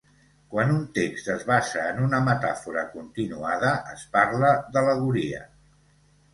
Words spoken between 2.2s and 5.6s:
metàfora continuada, es parla d'al·legoria.